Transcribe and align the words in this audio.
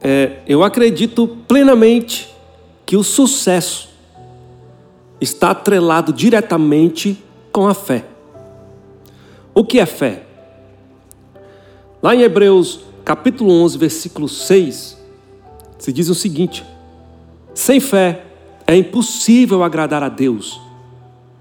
É, 0.00 0.38
eu 0.46 0.62
acredito 0.62 1.26
plenamente 1.48 2.32
que 2.86 2.96
o 2.96 3.02
sucesso 3.02 3.88
está 5.20 5.50
atrelado 5.50 6.12
diretamente 6.12 7.22
com 7.52 7.66
a 7.66 7.74
fé. 7.74 8.04
O 9.54 9.64
que 9.64 9.80
é 9.80 9.86
fé? 9.86 10.22
Lá 12.00 12.14
em 12.14 12.22
Hebreus, 12.22 12.80
capítulo 13.04 13.50
11, 13.50 13.76
versículo 13.76 14.28
6, 14.28 14.96
se 15.78 15.92
diz 15.92 16.08
o 16.08 16.14
seguinte: 16.14 16.64
Sem 17.54 17.80
fé 17.80 18.22
é 18.66 18.76
impossível 18.76 19.64
agradar 19.64 20.02
a 20.02 20.08
Deus, 20.08 20.60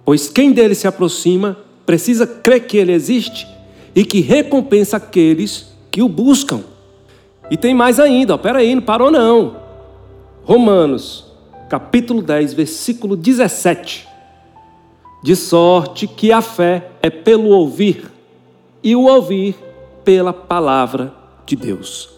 pois 0.03 0.27
quem 0.29 0.51
dele 0.51 0.73
se 0.73 0.87
aproxima 0.87 1.57
precisa 1.85 2.25
crer 2.25 2.65
que 2.65 2.77
ele 2.77 2.91
existe 2.91 3.47
e 3.95 4.03
que 4.03 4.19
recompensa 4.19 4.97
aqueles 4.97 5.67
que 5.91 6.01
o 6.01 6.09
buscam. 6.09 6.63
E 7.49 7.57
tem 7.57 7.73
mais 7.73 7.99
ainda, 7.99 8.35
ó, 8.35 8.37
peraí, 8.37 8.75
não 8.75 8.81
parou 8.81 9.09
não. 9.09 9.57
Romanos, 10.43 11.25
capítulo 11.69 12.21
10, 12.21 12.53
versículo 12.53 13.15
17. 13.15 14.07
De 15.23 15.35
sorte 15.35 16.07
que 16.07 16.31
a 16.31 16.41
fé 16.41 16.91
é 17.01 17.09
pelo 17.09 17.49
ouvir, 17.49 18.11
e 18.83 18.95
o 18.95 19.05
ouvir 19.05 19.55
pela 20.03 20.31
palavra 20.31 21.13
de 21.45 21.55
Deus. 21.55 22.09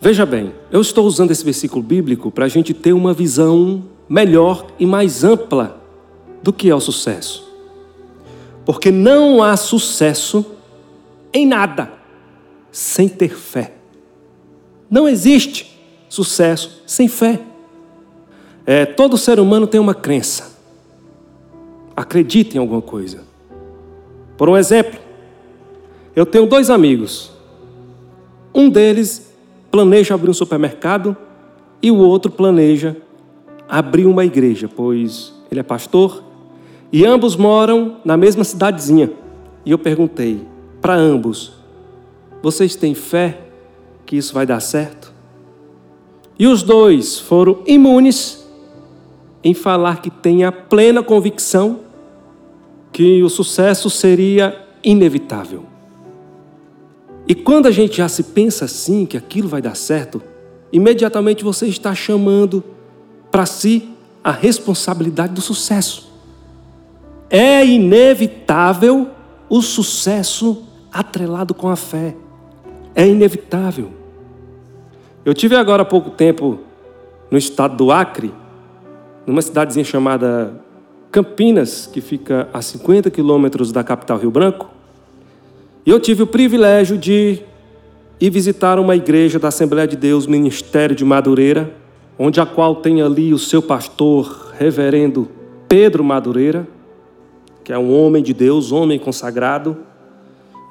Veja 0.00 0.24
bem, 0.24 0.52
eu 0.70 0.80
estou 0.80 1.04
usando 1.06 1.30
esse 1.30 1.44
versículo 1.44 1.82
bíblico 1.82 2.30
para 2.30 2.44
a 2.44 2.48
gente 2.48 2.72
ter 2.72 2.92
uma 2.92 3.12
visão 3.12 3.82
melhor 4.08 4.66
e 4.78 4.86
mais 4.86 5.24
ampla 5.24 5.80
do 6.42 6.52
que 6.52 6.70
é 6.70 6.74
o 6.74 6.80
sucesso. 6.80 7.48
Porque 8.64 8.90
não 8.90 9.42
há 9.42 9.56
sucesso 9.56 10.46
em 11.32 11.46
nada 11.46 11.92
sem 12.70 13.08
ter 13.08 13.36
fé. 13.36 13.79
Não 14.90 15.08
existe 15.08 15.78
sucesso 16.08 16.82
sem 16.86 17.06
fé. 17.06 17.40
É, 18.66 18.84
todo 18.84 19.16
ser 19.16 19.38
humano 19.38 19.66
tem 19.66 19.80
uma 19.80 19.94
crença. 19.94 20.58
Acredita 21.94 22.56
em 22.56 22.60
alguma 22.60 22.82
coisa. 22.82 23.22
Por 24.36 24.48
um 24.48 24.56
exemplo, 24.56 24.98
eu 26.16 26.26
tenho 26.26 26.46
dois 26.46 26.70
amigos. 26.70 27.30
Um 28.54 28.68
deles 28.68 29.32
planeja 29.70 30.14
abrir 30.14 30.30
um 30.30 30.34
supermercado 30.34 31.16
e 31.80 31.90
o 31.90 31.96
outro 31.96 32.30
planeja 32.30 32.96
abrir 33.68 34.06
uma 34.06 34.24
igreja, 34.24 34.68
pois 34.68 35.32
ele 35.50 35.60
é 35.60 35.62
pastor 35.62 36.24
e 36.92 37.06
ambos 37.06 37.36
moram 37.36 37.98
na 38.04 38.16
mesma 38.16 38.42
cidadezinha. 38.42 39.12
E 39.64 39.70
eu 39.70 39.78
perguntei 39.78 40.44
para 40.80 40.94
ambos: 40.94 41.52
vocês 42.42 42.74
têm 42.74 42.94
fé 42.94 43.49
que 44.10 44.16
isso 44.16 44.34
vai 44.34 44.44
dar 44.44 44.58
certo? 44.58 45.12
E 46.36 46.44
os 46.48 46.64
dois 46.64 47.16
foram 47.20 47.62
imunes 47.64 48.44
em 49.44 49.54
falar 49.54 50.02
que 50.02 50.10
têm 50.10 50.42
a 50.42 50.50
plena 50.50 51.00
convicção 51.00 51.82
que 52.92 53.22
o 53.22 53.28
sucesso 53.28 53.88
seria 53.88 54.66
inevitável. 54.82 55.64
E 57.28 57.36
quando 57.36 57.66
a 57.66 57.70
gente 57.70 57.98
já 57.98 58.08
se 58.08 58.24
pensa 58.24 58.64
assim, 58.64 59.06
que 59.06 59.16
aquilo 59.16 59.48
vai 59.48 59.62
dar 59.62 59.76
certo, 59.76 60.20
imediatamente 60.72 61.44
você 61.44 61.68
está 61.68 61.94
chamando 61.94 62.64
para 63.30 63.46
si 63.46 63.90
a 64.24 64.32
responsabilidade 64.32 65.34
do 65.34 65.40
sucesso. 65.40 66.10
É 67.30 67.64
inevitável 67.64 69.08
o 69.48 69.62
sucesso 69.62 70.64
atrelado 70.92 71.54
com 71.54 71.68
a 71.68 71.76
fé. 71.76 72.16
É 72.92 73.06
inevitável. 73.06 73.99
Eu 75.30 75.34
tive 75.34 75.54
agora 75.54 75.82
há 75.82 75.84
pouco 75.84 76.10
tempo 76.10 76.58
no 77.30 77.38
estado 77.38 77.76
do 77.76 77.92
Acre, 77.92 78.34
numa 79.24 79.40
cidadezinha 79.40 79.84
chamada 79.84 80.60
Campinas, 81.12 81.86
que 81.86 82.00
fica 82.00 82.48
a 82.52 82.60
50 82.60 83.08
quilômetros 83.12 83.70
da 83.70 83.84
capital 83.84 84.18
Rio 84.18 84.32
Branco. 84.32 84.68
E 85.86 85.90
eu 85.90 86.00
tive 86.00 86.24
o 86.24 86.26
privilégio 86.26 86.98
de 86.98 87.38
ir 88.20 88.28
visitar 88.28 88.80
uma 88.80 88.96
igreja 88.96 89.38
da 89.38 89.46
Assembleia 89.46 89.86
de 89.86 89.96
Deus, 89.96 90.26
Ministério 90.26 90.96
de 90.96 91.04
Madureira, 91.04 91.76
onde 92.18 92.40
a 92.40 92.44
qual 92.44 92.74
tem 92.74 93.00
ali 93.00 93.32
o 93.32 93.38
seu 93.38 93.62
pastor, 93.62 94.52
reverendo 94.58 95.28
Pedro 95.68 96.02
Madureira, 96.02 96.66
que 97.62 97.72
é 97.72 97.78
um 97.78 97.96
homem 97.96 98.20
de 98.20 98.34
Deus, 98.34 98.72
homem 98.72 98.98
consagrado. 98.98 99.76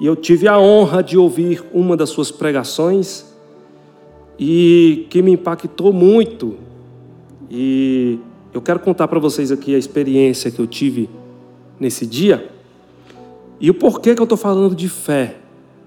E 0.02 0.06
eu 0.06 0.18
tive 0.18 0.50
a 0.50 0.59
honra 0.59 1.02
de 1.02 1.18
ouvir 1.18 1.64
uma 1.74 1.96
das 1.96 2.09
suas 2.09 2.30
pregações 2.30 3.28
e 4.40 5.06
que 5.10 5.22
me 5.22 5.32
impactou 5.32 5.92
muito. 5.92 6.56
E 7.52 8.18
eu 8.54 8.62
quero 8.62 8.80
contar 8.80 9.08
para 9.08 9.20
vocês 9.20 9.52
aqui 9.52 9.76
a 9.76 9.78
experiência 9.78 10.50
que 10.50 10.60
eu 10.60 10.66
tive 10.66 11.10
nesse 11.80 12.06
dia 12.06 12.50
e 13.60 13.70
o 13.70 13.74
porquê 13.74 14.16
que 14.16 14.22
eu 14.22 14.26
estou 14.26 14.38
falando 14.38 14.74
de 14.74 14.88
fé 14.88 15.36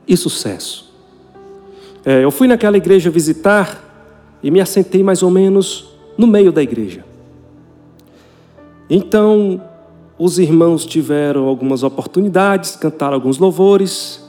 e 0.07 0.17
sucesso. 0.17 0.93
É, 2.05 2.23
eu 2.23 2.31
fui 2.31 2.47
naquela 2.47 2.77
igreja 2.77 3.09
visitar 3.11 3.89
e 4.43 4.51
me 4.51 4.61
assentei 4.61 5.03
mais 5.03 5.23
ou 5.23 5.31
menos 5.31 5.89
no 6.19 6.27
meio 6.27 6.53
da 6.53 6.63
igreja. 6.63 7.05
Então, 8.91 9.63
os 10.19 10.39
irmãos 10.39 10.85
tiveram 10.85 11.47
algumas 11.47 11.83
oportunidades, 11.83 12.77
cantaram 12.77 13.15
alguns 13.15 13.39
louvores. 13.39 14.23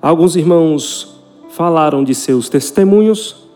Alguns 0.00 0.34
irmãos 0.34 1.17
falaram 1.48 2.04
de 2.04 2.14
seus 2.14 2.48
testemunhos. 2.48 3.48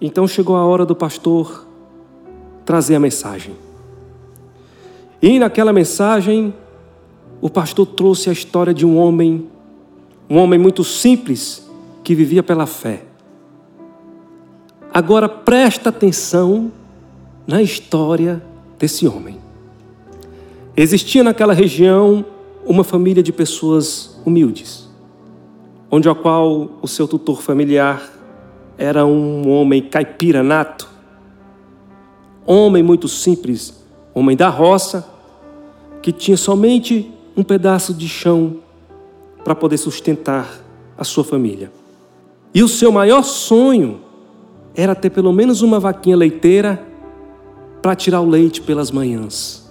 Então 0.00 0.26
chegou 0.26 0.56
a 0.56 0.64
hora 0.64 0.84
do 0.84 0.94
pastor 0.94 1.66
trazer 2.64 2.94
a 2.94 3.00
mensagem. 3.00 3.54
E 5.20 5.38
naquela 5.38 5.72
mensagem, 5.72 6.52
o 7.40 7.48
pastor 7.48 7.86
trouxe 7.86 8.28
a 8.28 8.32
história 8.32 8.74
de 8.74 8.84
um 8.84 8.96
homem, 8.96 9.48
um 10.28 10.38
homem 10.38 10.58
muito 10.58 10.82
simples, 10.82 11.68
que 12.02 12.14
vivia 12.14 12.42
pela 12.42 12.66
fé. 12.66 13.04
Agora 14.92 15.28
presta 15.28 15.88
atenção 15.88 16.72
na 17.46 17.62
história 17.62 18.42
desse 18.78 19.06
homem. 19.06 19.38
Existia 20.76 21.22
naquela 21.22 21.52
região 21.52 22.24
uma 22.64 22.84
família 22.84 23.22
de 23.22 23.32
pessoas 23.32 24.20
humildes, 24.24 24.88
onde 25.94 26.08
a 26.08 26.14
qual 26.14 26.70
o 26.80 26.88
seu 26.88 27.06
tutor 27.06 27.42
familiar 27.42 28.02
era 28.78 29.04
um 29.04 29.50
homem 29.50 29.82
caipira 29.82 30.42
nato, 30.42 30.88
homem 32.46 32.82
muito 32.82 33.06
simples, 33.08 33.84
homem 34.14 34.34
da 34.34 34.48
roça, 34.48 35.06
que 36.00 36.10
tinha 36.10 36.38
somente 36.38 37.12
um 37.36 37.42
pedaço 37.42 37.92
de 37.92 38.08
chão 38.08 38.56
para 39.44 39.54
poder 39.54 39.76
sustentar 39.76 40.48
a 40.96 41.04
sua 41.04 41.24
família. 41.24 41.70
E 42.54 42.62
o 42.62 42.68
seu 42.68 42.90
maior 42.90 43.22
sonho 43.22 44.00
era 44.74 44.94
ter 44.94 45.10
pelo 45.10 45.30
menos 45.30 45.60
uma 45.60 45.78
vaquinha 45.78 46.16
leiteira 46.16 46.82
para 47.82 47.94
tirar 47.94 48.22
o 48.22 48.28
leite 48.28 48.62
pelas 48.62 48.90
manhãs. 48.90 49.70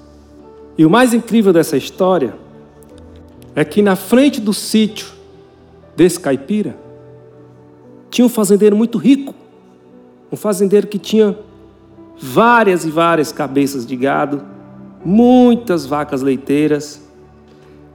E 0.77 0.85
o 0.85 0.89
mais 0.89 1.15
incrível 1.15 1.51
dessa 1.51 1.75
história 1.75 2.35
é 3.55 3.65
que 3.65 3.81
na 3.81 3.95
frente 3.95 4.39
do 4.39 4.53
sítio 4.53 5.20
desse 5.96 6.19
caipira 6.19 6.75
tinha 8.12 8.25
um 8.25 8.29
fazendeiro 8.29 8.75
muito 8.75 8.97
rico, 8.97 9.34
um 10.29 10.35
fazendeiro 10.35 10.85
que 10.85 11.00
tinha 11.00 11.35
várias 12.19 12.85
e 12.85 12.91
várias 12.91 13.31
cabeças 13.31 13.85
de 13.85 13.96
gado, 13.96 14.44
muitas 15.03 15.85
vacas 15.85 16.22
leiteiras. 16.22 17.01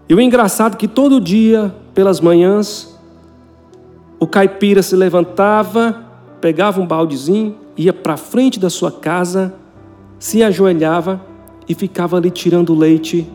E 0.08 0.14
o 0.14 0.20
engraçado 0.20 0.74
é 0.74 0.76
que 0.76 0.88
todo 0.88 1.20
dia, 1.20 1.72
pelas 1.92 2.18
manhãs, 2.18 2.98
o 4.18 4.26
caipira 4.26 4.82
se 4.82 4.96
levantava, 4.96 6.02
pegava 6.40 6.80
um 6.80 6.86
baldezinho, 6.86 7.54
ia 7.76 7.92
para 7.92 8.16
frente 8.16 8.58
da 8.58 8.70
sua 8.70 8.90
casa, 8.90 9.54
se 10.18 10.42
ajoelhava 10.42 11.20
e 11.68 11.74
ficava 11.74 12.16
ali 12.16 12.30
tirando 12.30 12.74
leite 12.74 13.30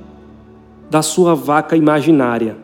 da 0.89 1.03
sua 1.03 1.35
vaca 1.35 1.75
imaginária, 1.75 2.57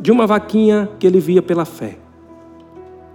de 0.00 0.10
uma 0.10 0.26
vaquinha 0.26 0.88
que 0.98 1.06
ele 1.06 1.20
via 1.20 1.42
pela 1.42 1.64
fé. 1.64 1.98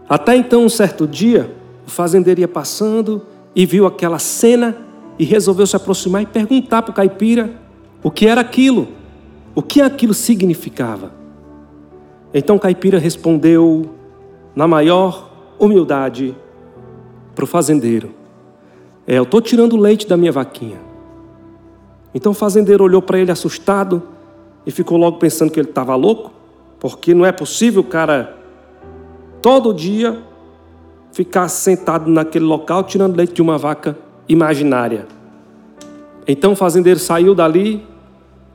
Até 0.07 0.35
então, 0.35 0.63
um 0.63 0.69
certo 0.69 1.07
dia, 1.07 1.51
o 1.85 1.89
fazendeiro 1.89 2.39
ia 2.39 2.47
passando 2.47 3.23
e 3.55 3.65
viu 3.65 3.87
aquela 3.87 4.19
cena 4.19 4.77
e 5.17 5.25
resolveu 5.25 5.65
se 5.65 5.75
aproximar 5.75 6.21
e 6.21 6.25
perguntar 6.25 6.83
para 6.83 6.91
o 6.91 6.93
caipira 6.93 7.51
o 8.03 8.11
que 8.11 8.27
era 8.27 8.41
aquilo, 8.41 8.87
o 9.55 9.61
que 9.61 9.81
aquilo 9.81 10.13
significava. 10.13 11.11
Então 12.33 12.57
o 12.57 12.59
caipira 12.59 12.99
respondeu, 12.99 13.89
na 14.55 14.67
maior 14.67 15.31
humildade, 15.57 16.35
para 17.33 17.43
o 17.43 17.47
fazendeiro: 17.47 18.11
É, 19.07 19.17
eu 19.17 19.23
estou 19.23 19.41
tirando 19.41 19.73
o 19.73 19.77
leite 19.77 20.07
da 20.07 20.17
minha 20.17 20.31
vaquinha. 20.31 20.77
Então 22.13 22.31
o 22.31 22.35
fazendeiro 22.35 22.83
olhou 22.83 23.01
para 23.01 23.17
ele 23.17 23.31
assustado 23.31 24.03
e 24.65 24.71
ficou 24.71 24.97
logo 24.97 25.17
pensando 25.17 25.51
que 25.51 25.59
ele 25.59 25.69
estava 25.69 25.95
louco, 25.95 26.31
porque 26.87 27.15
não 27.15 27.25
é 27.25 27.31
possível 27.31 27.83
cara 27.83 28.37
todo 29.41 29.73
dia 29.73 30.21
ficar 31.11 31.47
sentado 31.47 32.07
naquele 32.11 32.45
local 32.45 32.83
tirando 32.83 33.15
leite 33.15 33.33
de 33.33 33.41
uma 33.41 33.57
vaca 33.57 33.97
imaginária. 34.29 35.07
Então 36.27 36.51
o 36.51 36.55
fazendeiro 36.55 36.99
saiu 36.99 37.33
dali, 37.33 37.83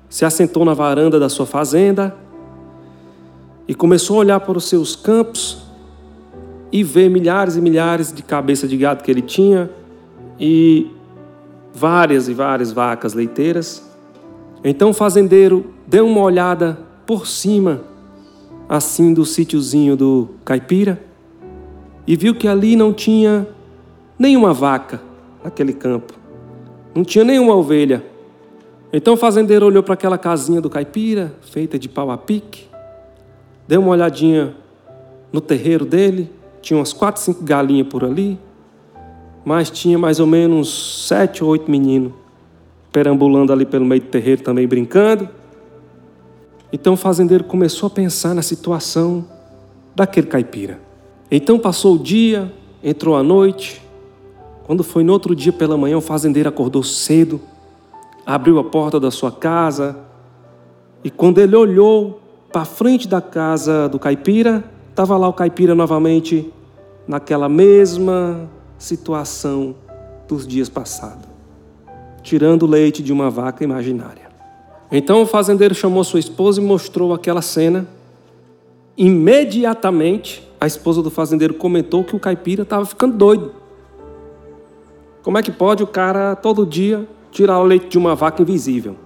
se 0.08 0.24
assentou 0.24 0.64
na 0.64 0.74
varanda 0.74 1.18
da 1.18 1.28
sua 1.28 1.44
fazenda 1.44 2.14
e 3.66 3.74
começou 3.74 4.18
a 4.18 4.20
olhar 4.20 4.38
para 4.38 4.56
os 4.56 4.68
seus 4.68 4.94
campos 4.94 5.64
e 6.70 6.84
ver 6.84 7.10
milhares 7.10 7.56
e 7.56 7.60
milhares 7.60 8.12
de 8.12 8.22
cabeças 8.22 8.70
de 8.70 8.76
gado 8.76 9.02
que 9.02 9.10
ele 9.10 9.22
tinha 9.22 9.68
e 10.38 10.88
várias 11.74 12.28
e 12.28 12.32
várias 12.32 12.70
vacas 12.70 13.12
leiteiras. 13.12 13.90
Então 14.62 14.90
o 14.90 14.94
fazendeiro 14.94 15.74
deu 15.84 16.06
uma 16.06 16.20
olhada 16.20 16.78
por 17.04 17.26
cima, 17.26 17.90
assim, 18.70 19.12
do 19.12 19.24
sítiozinho 19.24 19.96
do 19.96 20.28
caipira 20.44 21.02
e 22.06 22.14
viu 22.14 22.32
que 22.32 22.46
ali 22.46 22.76
não 22.76 22.92
tinha 22.92 23.44
nenhuma 24.16 24.54
vaca 24.54 25.02
naquele 25.42 25.72
campo, 25.72 26.14
não 26.94 27.02
tinha 27.02 27.24
nenhuma 27.24 27.56
ovelha. 27.56 28.04
Então 28.92 29.14
o 29.14 29.16
fazendeiro 29.16 29.66
olhou 29.66 29.82
para 29.82 29.94
aquela 29.94 30.16
casinha 30.16 30.60
do 30.60 30.70
caipira, 30.70 31.34
feita 31.40 31.76
de 31.76 31.88
pau 31.88 32.12
a 32.12 32.16
pique, 32.16 32.68
deu 33.66 33.80
uma 33.80 33.90
olhadinha 33.90 34.54
no 35.32 35.40
terreiro 35.40 35.84
dele, 35.84 36.30
tinha 36.62 36.78
umas 36.78 36.92
quatro, 36.92 37.20
cinco 37.20 37.42
galinhas 37.42 37.88
por 37.88 38.04
ali, 38.04 38.38
mas 39.44 39.68
tinha 39.68 39.98
mais 39.98 40.20
ou 40.20 40.28
menos 40.28 41.08
sete 41.08 41.42
ou 41.42 41.50
oito 41.50 41.68
meninos 41.68 42.12
perambulando 42.92 43.52
ali 43.52 43.66
pelo 43.66 43.84
meio 43.84 44.00
do 44.00 44.06
terreiro 44.06 44.42
também 44.42 44.68
brincando. 44.68 45.28
Então 46.72 46.94
o 46.94 46.96
fazendeiro 46.96 47.44
começou 47.44 47.86
a 47.88 47.90
pensar 47.90 48.34
na 48.34 48.42
situação 48.42 49.24
daquele 49.94 50.26
caipira. 50.26 50.80
Então 51.30 51.58
passou 51.58 51.96
o 51.96 51.98
dia, 51.98 52.52
entrou 52.82 53.16
a 53.16 53.22
noite. 53.22 53.82
Quando 54.64 54.84
foi 54.84 55.02
no 55.02 55.12
outro 55.12 55.34
dia 55.34 55.52
pela 55.52 55.76
manhã, 55.76 55.98
o 55.98 56.00
fazendeiro 56.00 56.48
acordou 56.48 56.82
cedo, 56.82 57.40
abriu 58.24 58.58
a 58.58 58.64
porta 58.64 59.00
da 59.00 59.10
sua 59.10 59.32
casa 59.32 59.96
e 61.02 61.10
quando 61.10 61.38
ele 61.38 61.56
olhou 61.56 62.20
para 62.52 62.64
frente 62.64 63.08
da 63.08 63.20
casa 63.20 63.88
do 63.88 63.98
caipira, 63.98 64.64
estava 64.90 65.16
lá 65.16 65.28
o 65.28 65.32
caipira 65.32 65.74
novamente 65.74 66.52
naquela 67.06 67.48
mesma 67.48 68.48
situação 68.78 69.74
dos 70.28 70.46
dias 70.46 70.68
passados, 70.68 71.28
tirando 72.22 72.66
leite 72.66 73.02
de 73.02 73.12
uma 73.12 73.30
vaca 73.30 73.64
imaginária. 73.64 74.19
Então 74.90 75.22
o 75.22 75.26
fazendeiro 75.26 75.74
chamou 75.74 76.02
sua 76.02 76.20
esposa 76.20 76.60
e 76.60 76.64
mostrou 76.64 77.14
aquela 77.14 77.42
cena. 77.42 77.86
Imediatamente, 78.96 80.46
a 80.60 80.66
esposa 80.66 81.02
do 81.02 81.10
fazendeiro 81.10 81.54
comentou 81.54 82.04
que 82.04 82.16
o 82.16 82.18
caipira 82.18 82.62
estava 82.62 82.84
ficando 82.84 83.16
doido. 83.16 83.52
Como 85.22 85.38
é 85.38 85.42
que 85.42 85.52
pode 85.52 85.82
o 85.82 85.86
cara 85.86 86.34
todo 86.34 86.66
dia 86.66 87.08
tirar 87.30 87.58
o 87.60 87.64
leite 87.64 87.88
de 87.88 87.98
uma 87.98 88.14
vaca 88.14 88.42
invisível? 88.42 88.96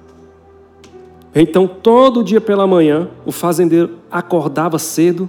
Então, 1.34 1.66
todo 1.66 2.22
dia 2.22 2.40
pela 2.40 2.66
manhã, 2.66 3.08
o 3.26 3.32
fazendeiro 3.32 3.98
acordava 4.10 4.78
cedo 4.78 5.28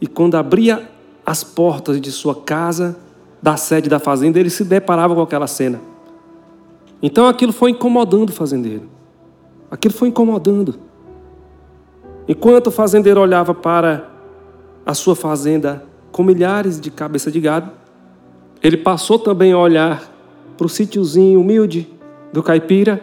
e, 0.00 0.06
quando 0.06 0.34
abria 0.34 0.88
as 1.24 1.44
portas 1.44 2.00
de 2.00 2.10
sua 2.10 2.34
casa, 2.34 2.98
da 3.42 3.56
sede 3.56 3.88
da 3.88 3.98
fazenda, 3.98 4.38
ele 4.38 4.50
se 4.50 4.64
deparava 4.64 5.14
com 5.14 5.22
aquela 5.22 5.48
cena. 5.48 5.80
Então 7.02 7.26
aquilo 7.26 7.52
foi 7.52 7.72
incomodando 7.72 8.30
o 8.30 8.32
fazendeiro. 8.32 8.88
Aquilo 9.72 9.94
foi 9.94 10.08
incomodando. 10.08 10.74
Enquanto 12.28 12.66
o 12.66 12.70
fazendeiro 12.70 13.18
olhava 13.18 13.54
para 13.54 14.10
a 14.84 14.92
sua 14.92 15.16
fazenda 15.16 15.82
com 16.12 16.22
milhares 16.22 16.78
de 16.78 16.90
cabeças 16.90 17.32
de 17.32 17.40
gado, 17.40 17.70
ele 18.62 18.76
passou 18.76 19.18
também 19.18 19.50
a 19.52 19.58
olhar 19.58 20.12
para 20.58 20.66
o 20.66 20.68
sítiozinho 20.68 21.40
humilde 21.40 21.88
do 22.34 22.42
caipira. 22.42 23.02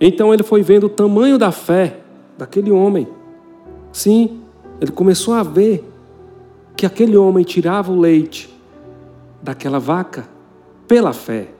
Então 0.00 0.34
ele 0.34 0.42
foi 0.42 0.62
vendo 0.62 0.86
o 0.86 0.90
tamanho 0.90 1.38
da 1.38 1.52
fé 1.52 2.00
daquele 2.36 2.72
homem. 2.72 3.06
Sim, 3.92 4.40
ele 4.80 4.90
começou 4.90 5.32
a 5.32 5.44
ver 5.44 5.88
que 6.76 6.84
aquele 6.84 7.16
homem 7.16 7.44
tirava 7.44 7.92
o 7.92 8.00
leite 8.00 8.52
daquela 9.40 9.78
vaca 9.78 10.28
pela 10.88 11.12
fé. 11.12 11.50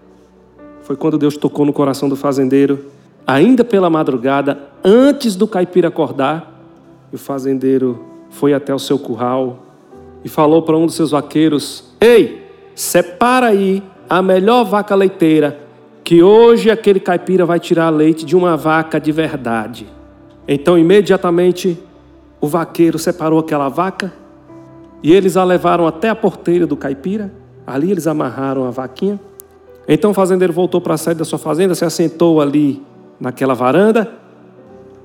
Foi 0.83 0.97
quando 0.97 1.17
Deus 1.17 1.37
tocou 1.37 1.65
no 1.65 1.73
coração 1.73 2.09
do 2.09 2.17
fazendeiro, 2.17 2.85
ainda 3.27 3.65
pela 3.65 3.91
madrugada, 3.91 4.59
antes 4.85 5.37
do 5.37 5.47
caipira 5.47 5.89
acordar, 5.89 6.51
o 7.13 7.19
fazendeiro 7.19 8.05
foi 8.31 8.55
até 8.55 8.75
o 8.75 8.79
seu 8.79 8.99
curral 8.99 9.65
e 10.25 10.29
falou 10.29 10.63
para 10.63 10.77
um 10.77 10.87
dos 10.87 10.95
seus 10.95 11.11
vaqueiros: 11.11 11.93
Ei, 12.01 12.47
separa 12.75 13.47
aí 13.47 13.83
a 14.09 14.23
melhor 14.23 14.65
vaca 14.65 14.95
leiteira, 14.95 15.59
que 16.03 16.23
hoje 16.23 16.71
aquele 16.71 17.01
caipira 17.01 17.45
vai 17.45 17.61
tirar 17.61 17.91
leite 17.91 18.25
de 18.25 18.37
uma 18.37 18.57
vaca 18.57 19.01
de 19.01 19.13
verdade. 19.13 19.87
Então, 20.47 20.77
imediatamente, 20.79 21.79
o 22.41 22.49
vaqueiro 22.49 22.99
separou 22.99 23.39
aquela 23.39 23.69
vaca 23.69 24.13
e 25.03 25.13
eles 25.13 25.37
a 25.37 25.45
levaram 25.45 25.87
até 25.87 26.09
a 26.09 26.15
porteira 26.15 26.67
do 26.67 26.77
caipira 26.77 27.33
Ali 27.67 27.91
eles 27.91 28.07
amarraram 28.07 28.65
a 28.65 28.71
vaquinha. 28.71 29.21
Então 29.87 30.11
o 30.11 30.15
fazendeiro 30.15 30.53
voltou 30.53 30.81
para 30.81 30.95
a 30.95 30.99
sede 30.99 31.19
da 31.19 31.25
sua 31.25 31.39
fazenda, 31.39 31.75
se 31.75 31.85
assentou 31.85 32.41
ali 32.41 32.83
naquela 33.23 33.55
varanda 33.55 34.13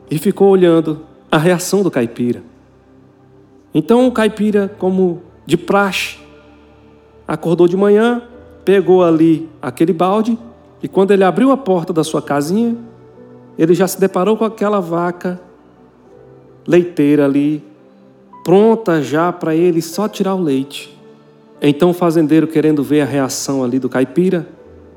e 0.10 0.18
ficou 0.18 0.50
olhando 0.50 1.02
a 1.32 1.38
reação 1.38 1.84
do 1.84 1.92
caipira. 1.92 2.42
Então 3.72 4.08
o 4.08 4.12
caipira, 4.12 4.74
como 4.80 5.22
de 5.46 5.56
praxe, 5.56 6.18
acordou 7.28 7.68
de 7.68 7.78
manhã, 7.78 8.24
pegou 8.66 9.04
ali 9.04 9.48
aquele 9.62 9.94
balde 9.94 10.36
e 10.82 10.88
quando 10.88 11.12
ele 11.12 11.24
abriu 11.24 11.52
a 11.52 11.58
porta 11.58 11.94
da 11.94 12.04
sua 12.04 12.20
casinha, 12.20 12.76
ele 13.56 13.76
já 13.76 13.88
se 13.88 14.00
deparou 14.00 14.36
com 14.36 14.46
aquela 14.46 14.80
vaca 14.80 15.40
leiteira 16.68 17.24
ali, 17.26 17.64
pronta 18.44 19.00
já 19.00 19.32
para 19.32 19.56
ele 19.56 19.80
só 19.80 20.08
tirar 20.08 20.34
o 20.34 20.42
leite. 20.42 20.98
Então 21.62 21.92
o 21.92 21.94
fazendeiro, 21.94 22.48
querendo 22.48 22.82
ver 22.82 23.02
a 23.02 23.06
reação 23.06 23.64
ali 23.64 23.78
do 23.78 23.88
caipira, 23.88 24.48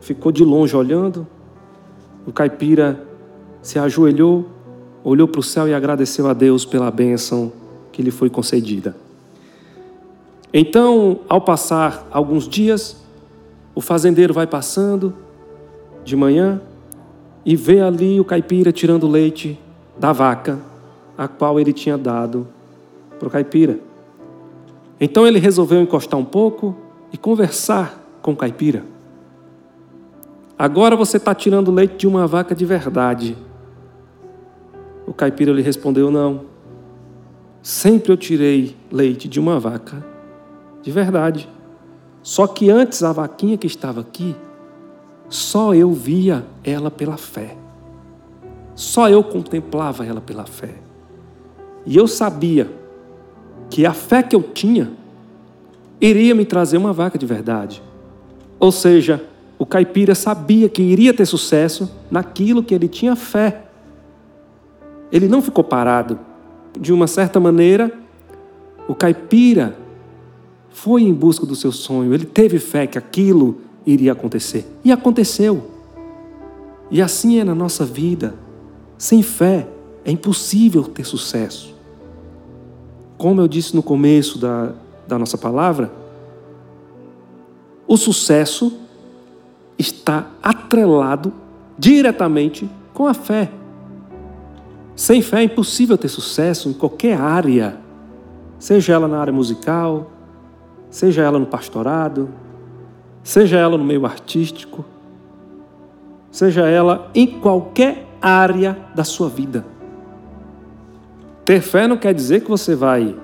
ficou 0.01 0.33
de 0.33 0.43
longe 0.43 0.75
olhando. 0.75 1.27
O 2.27 2.33
caipira 2.33 3.10
se 3.63 3.79
ajoelhou, 3.79 4.47
olhou 5.05 5.29
para 5.29 5.41
o 5.41 5.43
céu 5.43 5.69
e 5.69 5.75
agradeceu 5.75 6.29
a 6.29 6.33
Deus 6.33 6.65
pela 6.65 6.91
bênção 6.91 7.53
que 7.93 8.03
lhe 8.03 8.11
foi 8.11 8.31
concedida. 8.31 8.97
Então, 10.53 11.21
ao 11.29 11.41
passar 11.41 12.07
alguns 12.11 12.49
dias, 12.49 12.97
o 13.75 13.81
fazendeiro 13.81 14.35
vai 14.35 14.47
passando 14.47 15.15
de 16.05 16.17
manhã 16.17 16.61
e 17.45 17.55
vê 17.55 17.81
ali 17.81 18.21
o 18.21 18.25
caipira 18.25 18.73
tirando 18.73 19.09
leite 19.09 19.59
da 19.99 20.13
vaca, 20.13 20.59
a 21.17 21.29
qual 21.29 21.61
ele 21.61 21.73
tinha 21.73 21.97
dado 21.97 22.49
para 23.19 23.29
o 23.29 23.31
caipira. 23.31 23.79
Então 25.01 25.27
ele 25.27 25.39
resolveu 25.39 25.81
encostar 25.81 26.19
um 26.19 26.25
pouco 26.25 26.77
e 27.13 27.17
conversar 27.17 28.03
com 28.21 28.33
o 28.33 28.37
caipira. 28.37 28.85
Agora 30.59 30.95
você 30.95 31.17
está 31.17 31.35
tirando 31.35 31.71
leite 31.71 31.97
de 31.97 32.07
uma 32.07 32.27
vaca 32.27 32.55
de 32.55 32.67
verdade. 32.67 33.37
O 35.11 35.13
caipira 35.13 35.53
lhe 35.53 35.61
respondeu: 35.61 36.09
Não. 36.09 36.43
Sempre 37.61 38.13
eu 38.13 38.17
tirei 38.17 38.77
leite 38.93 39.27
de 39.27 39.41
uma 39.41 39.59
vaca 39.59 40.07
de 40.83 40.93
verdade. 40.93 41.49
Só 42.23 42.47
que 42.47 42.71
antes 42.71 43.03
a 43.03 43.13
vaquinha 43.13 43.59
que 43.59 43.67
estava 43.67 44.03
aqui, 44.03 44.37
só 45.29 45.75
eu 45.75 45.93
via 45.93 46.47
ela 46.63 46.93
pela 46.93 47.17
fé. 47.17 47.57
Só 48.77 49.09
eu 49.11 49.25
contemplava 49.25 50.07
ela 50.07 50.21
pela 50.21 50.47
fé. 50.47 50.77
E 51.85 51.97
eu 51.97 52.07
sabia 52.07 52.71
que 53.69 53.85
a 53.85 53.93
fé 53.93 54.23
que 54.23 54.37
eu 54.37 54.43
tinha 54.45 54.93
iria 56.01 56.37
me 56.37 56.45
trazer 56.45 56.77
uma 56.77 56.93
vaca 56.93 57.19
de 57.19 57.27
verdade. 57.27 57.83
Ou 58.61 58.71
seja, 58.71 59.25
o 59.59 59.67
caipira 59.67 60.15
sabia 60.15 60.69
que 60.69 60.81
iria 60.83 61.13
ter 61.13 61.27
sucesso 61.27 61.91
naquilo 62.09 62.63
que 62.63 62.73
ele 62.73 62.87
tinha 62.87 63.17
fé. 63.17 63.70
Ele 65.13 65.29
não 65.29 65.43
ficou 65.43 65.65
parado. 65.65 66.19
De 66.79 66.93
uma 66.93 67.07
certa 67.07 67.41
maneira, 67.41 67.93
o 68.87 68.95
caipira 68.95 69.77
foi 70.71 71.03
em 71.03 71.13
busca 71.13 71.45
do 71.45 71.57
seu 71.57 71.73
sonho, 71.73 72.15
ele 72.15 72.25
teve 72.25 72.59
fé 72.59 72.87
que 72.87 72.97
aquilo 72.97 73.61
iria 73.85 74.13
acontecer. 74.13 74.67
E 74.85 74.93
aconteceu. 74.93 75.71
E 76.91 77.03
assim 77.03 77.39
é 77.39 77.45
na 77.45 77.55
nossa 77.55 77.85
vida. 77.85 78.35
Sem 78.97 79.23
fé 79.23 79.69
é 80.05 80.11
impossível 80.11 80.85
ter 80.85 81.05
sucesso. 81.05 81.75
Como 83.19 83.41
eu 83.41 83.49
disse 83.49 83.75
no 83.75 83.83
começo 83.83 84.39
da, 84.39 84.73
da 85.07 85.19
nossa 85.19 85.37
palavra, 85.37 85.93
o 87.87 87.97
sucesso 87.97 88.73
está 89.79 90.31
atrelado 90.43 91.33
diretamente 91.79 92.71
com 92.95 93.07
a 93.07 93.15
fé. 93.15 93.51
Sem 95.11 95.23
fé 95.23 95.41
é 95.41 95.43
impossível 95.43 95.99
ter 95.99 96.07
sucesso 96.07 96.69
em 96.69 96.73
qualquer 96.73 97.21
área, 97.21 97.79
seja 98.61 98.93
ela 98.93 99.09
na 99.09 99.19
área 99.19 99.33
musical, 99.33 100.09
seja 100.89 101.25
ela 101.25 101.37
no 101.37 101.47
pastorado, 101.47 102.29
seja 103.21 103.59
ela 103.59 103.77
no 103.77 103.83
meio 103.83 104.07
artístico, 104.07 104.85
seja 106.31 106.69
ela 106.69 107.11
em 107.13 107.27
qualquer 107.27 108.07
área 108.23 108.79
da 108.95 109.03
sua 109.03 109.29
vida. 109.29 109.65
Ter 111.45 111.61
fé 111.61 111.89
não 111.89 111.97
quer 111.97 112.15
dizer 112.15 112.43
que 112.43 112.49
você 112.49 112.77
vai 112.77 113.17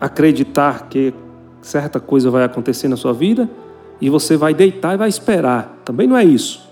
acreditar 0.00 0.88
que 0.88 1.12
certa 1.60 2.00
coisa 2.00 2.30
vai 2.30 2.42
acontecer 2.42 2.88
na 2.88 2.96
sua 2.96 3.12
vida 3.12 3.50
e 4.00 4.08
você 4.08 4.34
vai 4.34 4.54
deitar 4.54 4.94
e 4.94 4.96
vai 4.96 5.10
esperar. 5.10 5.76
Também 5.84 6.06
não 6.06 6.16
é 6.16 6.24
isso. 6.24 6.66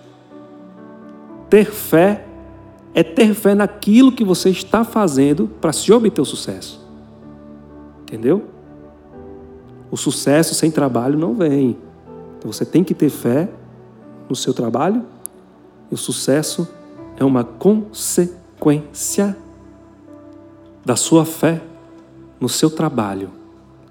Ter 1.51 1.67
fé 1.67 2.25
é 2.95 3.03
ter 3.03 3.35
fé 3.35 3.55
naquilo 3.55 4.13
que 4.13 4.25
você 4.25 4.51
está 4.51 4.85
fazendo 4.85 5.47
para 5.61 5.73
se 5.73 5.93
obter 5.93 6.21
o 6.21 6.25
sucesso. 6.25 6.81
Entendeu? 8.03 8.45
O 9.91 9.97
sucesso 9.97 10.55
sem 10.55 10.71
trabalho 10.71 11.19
não 11.19 11.35
vem. 11.35 11.77
Então 12.39 12.53
você 12.53 12.65
tem 12.65 12.83
que 12.83 12.95
ter 12.95 13.11
fé 13.11 13.49
no 14.29 14.37
seu 14.37 14.55
trabalho 14.55 15.05
e 15.91 15.95
o 15.95 15.99
sucesso 15.99 16.69
é 17.17 17.25
uma 17.25 17.45
consequência 17.45 19.37
da 20.85 20.97
sua 20.97 21.25
fé 21.25 21.63
no 22.41 22.49
seu 22.49 22.71
trabalho, 22.71 23.31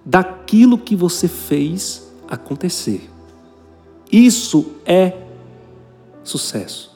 daquilo 0.04 0.78
que 0.78 0.96
você 0.96 1.28
fez 1.28 2.12
acontecer. 2.28 3.10
Isso 4.12 4.72
é 4.86 5.14
sucesso. 6.24 6.89